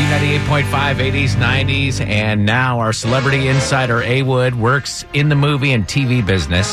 B98.5, 0.00 0.64
80s, 0.94 1.28
90s, 1.34 2.00
and 2.00 2.46
now 2.46 2.80
our 2.80 2.90
celebrity 2.90 3.48
insider, 3.48 4.00
A 4.00 4.22
Wood, 4.22 4.54
works 4.54 5.04
in 5.12 5.28
the 5.28 5.34
movie 5.34 5.72
and 5.72 5.84
TV 5.84 6.26
business. 6.26 6.68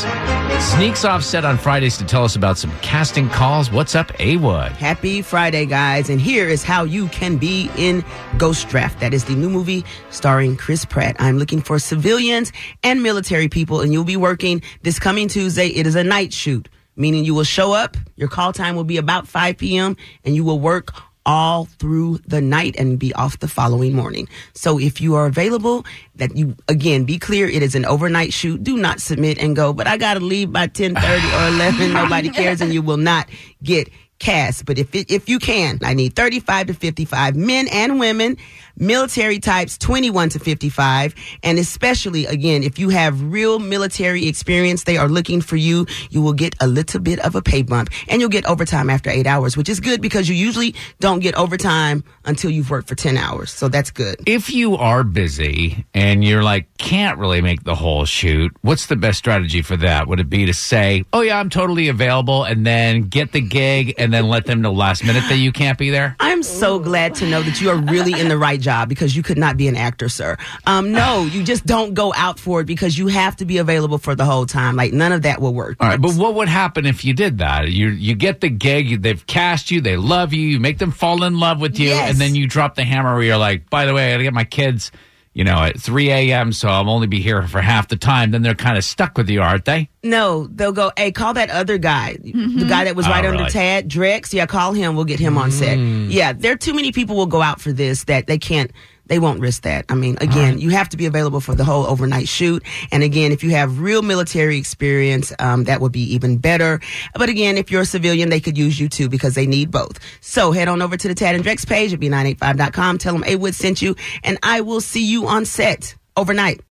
Sneaks 0.72 1.04
off 1.04 1.22
set 1.22 1.44
on 1.44 1.58
Fridays 1.58 1.98
to 1.98 2.06
tell 2.06 2.24
us 2.24 2.36
about 2.36 2.56
some 2.56 2.72
casting 2.80 3.28
calls. 3.28 3.70
What's 3.70 3.94
up, 3.94 4.18
A 4.18 4.38
Wood? 4.38 4.72
Happy 4.72 5.20
Friday, 5.20 5.66
guys. 5.66 6.08
And 6.08 6.18
here 6.18 6.48
is 6.48 6.64
how 6.64 6.84
you 6.84 7.06
can 7.08 7.36
be 7.36 7.70
in 7.76 8.02
Ghost 8.38 8.66
Draft. 8.70 8.98
That 9.00 9.12
is 9.12 9.26
the 9.26 9.34
new 9.34 9.50
movie 9.50 9.84
starring 10.08 10.56
Chris 10.56 10.86
Pratt. 10.86 11.14
I'm 11.18 11.38
looking 11.38 11.60
for 11.60 11.78
civilians 11.78 12.50
and 12.82 13.02
military 13.02 13.48
people, 13.48 13.82
and 13.82 13.92
you'll 13.92 14.04
be 14.04 14.16
working 14.16 14.62
this 14.84 14.98
coming 14.98 15.28
Tuesday. 15.28 15.66
It 15.66 15.86
is 15.86 15.96
a 15.96 16.02
night 16.02 16.32
shoot, 16.32 16.70
meaning 16.96 17.26
you 17.26 17.34
will 17.34 17.44
show 17.44 17.74
up, 17.74 17.98
your 18.16 18.28
call 18.28 18.54
time 18.54 18.74
will 18.74 18.84
be 18.84 18.96
about 18.96 19.28
5 19.28 19.58
p.m., 19.58 19.98
and 20.24 20.34
you 20.34 20.44
will 20.44 20.58
work 20.58 20.94
all 21.28 21.66
through 21.78 22.18
the 22.26 22.40
night 22.40 22.74
and 22.78 22.98
be 22.98 23.12
off 23.12 23.38
the 23.38 23.46
following 23.46 23.94
morning. 23.94 24.26
So 24.54 24.80
if 24.80 24.98
you 24.98 25.14
are 25.14 25.26
available, 25.26 25.84
that 26.16 26.34
you 26.34 26.56
again 26.68 27.04
be 27.04 27.18
clear 27.18 27.46
it 27.46 27.62
is 27.62 27.74
an 27.74 27.84
overnight 27.84 28.32
shoot. 28.32 28.64
Do 28.64 28.78
not 28.78 29.00
submit 29.00 29.38
and 29.38 29.54
go, 29.54 29.74
but 29.74 29.86
I 29.86 29.98
gotta 29.98 30.20
leave 30.20 30.50
by 30.50 30.66
ten 30.68 30.94
thirty 30.94 31.26
or 31.34 31.48
eleven. 31.48 31.92
Nobody 32.02 32.30
cares 32.30 32.62
and 32.62 32.72
you 32.72 32.80
will 32.80 32.96
not 32.96 33.28
get 33.62 33.90
cast. 34.18 34.64
But 34.66 34.78
if 34.78 34.94
it, 34.94 35.10
if 35.10 35.28
you 35.28 35.38
can, 35.38 35.78
I 35.82 35.94
need 35.94 36.14
35 36.14 36.68
to 36.68 36.74
55 36.74 37.36
men 37.36 37.68
and 37.68 37.98
women, 37.98 38.36
military 38.76 39.38
types 39.38 39.78
21 39.78 40.30
to 40.30 40.38
55, 40.38 41.14
and 41.42 41.58
especially 41.58 42.26
again, 42.26 42.62
if 42.62 42.78
you 42.78 42.88
have 42.90 43.20
real 43.22 43.58
military 43.58 44.26
experience, 44.26 44.84
they 44.84 44.96
are 44.96 45.08
looking 45.08 45.40
for 45.40 45.56
you. 45.56 45.86
You 46.10 46.22
will 46.22 46.32
get 46.32 46.54
a 46.60 46.66
little 46.66 47.00
bit 47.00 47.18
of 47.20 47.34
a 47.34 47.42
pay 47.42 47.62
bump, 47.62 47.90
and 48.08 48.20
you'll 48.20 48.30
get 48.30 48.46
overtime 48.46 48.90
after 48.90 49.10
eight 49.10 49.26
hours, 49.26 49.56
which 49.56 49.68
is 49.68 49.80
good 49.80 50.00
because 50.00 50.28
you 50.28 50.34
usually 50.34 50.74
don't 51.00 51.20
get 51.20 51.34
overtime 51.34 52.04
until 52.24 52.50
you've 52.50 52.70
worked 52.70 52.88
for 52.88 52.94
10 52.94 53.16
hours. 53.16 53.50
So 53.50 53.68
that's 53.68 53.90
good. 53.90 54.16
If 54.26 54.50
you 54.50 54.76
are 54.76 55.02
busy 55.04 55.84
and 55.94 56.24
you're 56.24 56.42
like, 56.42 56.68
can't 56.78 57.18
really 57.18 57.40
make 57.40 57.64
the 57.64 57.74
whole 57.74 58.04
shoot, 58.04 58.54
what's 58.62 58.86
the 58.86 58.96
best 58.96 59.18
strategy 59.18 59.62
for 59.62 59.76
that? 59.78 60.08
Would 60.08 60.20
it 60.20 60.30
be 60.30 60.46
to 60.46 60.54
say, 60.54 61.04
oh, 61.12 61.20
yeah, 61.20 61.38
I'm 61.38 61.50
totally 61.50 61.88
available, 61.88 62.44
and 62.44 62.66
then 62.66 63.02
get 63.02 63.32
the 63.32 63.40
gig 63.40 63.94
and 63.98 64.07
then 64.12 64.28
let 64.28 64.46
them 64.46 64.60
know 64.60 64.72
last 64.72 65.04
minute 65.04 65.24
that 65.28 65.36
you 65.36 65.52
can't 65.52 65.78
be 65.78 65.90
there? 65.90 66.16
I'm 66.20 66.42
so 66.42 66.78
glad 66.78 67.14
to 67.16 67.26
know 67.28 67.42
that 67.42 67.60
you 67.60 67.70
are 67.70 67.76
really 67.76 68.18
in 68.18 68.28
the 68.28 68.38
right 68.38 68.60
job 68.60 68.88
because 68.88 69.16
you 69.16 69.22
could 69.22 69.38
not 69.38 69.56
be 69.56 69.68
an 69.68 69.76
actor, 69.76 70.08
sir. 70.08 70.36
Um, 70.66 70.92
no, 70.92 71.24
you 71.32 71.42
just 71.44 71.66
don't 71.66 71.94
go 71.94 72.12
out 72.14 72.38
for 72.38 72.60
it 72.60 72.64
because 72.64 72.96
you 72.98 73.08
have 73.08 73.36
to 73.36 73.44
be 73.44 73.58
available 73.58 73.98
for 73.98 74.14
the 74.14 74.24
whole 74.24 74.46
time. 74.46 74.76
Like 74.76 74.92
none 74.92 75.12
of 75.12 75.22
that 75.22 75.40
will 75.40 75.54
work. 75.54 75.76
All 75.80 75.88
right, 75.88 76.00
but 76.00 76.14
what 76.14 76.34
would 76.34 76.48
happen 76.48 76.86
if 76.86 77.04
you 77.04 77.14
did 77.14 77.38
that? 77.38 77.68
You 77.68 77.88
you 77.88 78.14
get 78.14 78.40
the 78.40 78.48
gig, 78.50 79.02
they've 79.02 79.26
cast 79.26 79.70
you, 79.70 79.80
they 79.80 79.96
love 79.96 80.32
you, 80.32 80.42
you 80.42 80.60
make 80.60 80.78
them 80.78 80.90
fall 80.90 81.24
in 81.24 81.38
love 81.38 81.60
with 81.60 81.78
you, 81.78 81.88
Yes. 81.88 82.10
and 82.10 82.18
then 82.18 82.34
you 82.34 82.46
drop 82.46 82.74
the 82.74 82.84
hammer 82.84 83.14
where 83.14 83.22
you're 83.22 83.36
like, 83.38 83.68
by 83.70 83.84
the 83.86 83.94
way, 83.94 84.08
I 84.08 84.12
gotta 84.12 84.24
get 84.24 84.34
my 84.34 84.44
kids, 84.44 84.90
you 85.38 85.44
know, 85.44 85.62
at 85.62 85.78
3 85.78 86.10
a.m., 86.10 86.52
so 86.52 86.66
I'll 86.66 86.90
only 86.90 87.06
be 87.06 87.20
here 87.20 87.46
for 87.46 87.60
half 87.60 87.86
the 87.86 87.94
time. 87.94 88.32
Then 88.32 88.42
they're 88.42 88.56
kind 88.56 88.76
of 88.76 88.82
stuck 88.82 89.16
with 89.16 89.30
you, 89.30 89.40
aren't 89.40 89.66
they? 89.66 89.88
No, 90.02 90.48
they'll 90.48 90.72
go, 90.72 90.90
hey, 90.96 91.12
call 91.12 91.32
that 91.34 91.48
other 91.50 91.78
guy. 91.78 92.16
The 92.20 92.32
mm-hmm. 92.32 92.68
guy 92.68 92.82
that 92.82 92.96
was 92.96 93.06
Oh, 93.06 93.10
right 93.10 93.24
under 93.24 93.38
really? 93.38 93.50
Tad, 93.50 93.88
Drex. 93.88 94.32
Yeah, 94.32 94.46
call 94.46 94.72
him. 94.72 94.96
We'll 94.96 95.04
get 95.04 95.20
him 95.20 95.38
on 95.38 95.52
set. 95.52 95.78
Mm. 95.78 96.10
Yeah, 96.10 96.32
there 96.32 96.54
are 96.54 96.56
too 96.56 96.74
many 96.74 96.90
people 96.90 97.14
will 97.14 97.26
go 97.26 97.40
out 97.40 97.60
for 97.60 97.70
this 97.70 98.02
that 98.04 98.26
they 98.26 98.36
can't, 98.36 98.72
they 99.08 99.18
won't 99.18 99.40
risk 99.40 99.62
that. 99.62 99.84
I 99.88 99.94
mean, 99.94 100.16
again, 100.20 100.58
you 100.58 100.70
have 100.70 100.88
to 100.90 100.96
be 100.96 101.06
available 101.06 101.40
for 101.40 101.54
the 101.54 101.64
whole 101.64 101.86
overnight 101.86 102.28
shoot. 102.28 102.62
And 102.92 103.02
again, 103.02 103.32
if 103.32 103.42
you 103.42 103.50
have 103.50 103.80
real 103.80 104.02
military 104.02 104.58
experience, 104.58 105.32
um, 105.38 105.64
that 105.64 105.80
would 105.80 105.92
be 105.92 106.14
even 106.14 106.38
better. 106.38 106.80
But 107.14 107.28
again, 107.28 107.58
if 107.58 107.70
you're 107.70 107.82
a 107.82 107.86
civilian, 107.86 108.28
they 108.28 108.40
could 108.40 108.56
use 108.56 108.78
you 108.78 108.88
too 108.88 109.08
because 109.08 109.34
they 109.34 109.46
need 109.46 109.70
both. 109.70 109.98
So 110.20 110.52
head 110.52 110.68
on 110.68 110.82
over 110.82 110.96
to 110.96 111.08
the 111.08 111.14
Tad 111.14 111.34
and 111.34 111.44
Drex 111.44 111.66
page 111.66 111.92
at 111.92 112.00
b985.com. 112.00 112.98
Tell 112.98 113.14
them 113.14 113.24
A 113.26 113.36
Wood 113.36 113.54
sent 113.54 113.82
you, 113.82 113.96
and 114.22 114.38
I 114.42 114.60
will 114.60 114.80
see 114.80 115.04
you 115.04 115.26
on 115.26 115.44
set 115.44 115.96
overnight. 116.16 116.60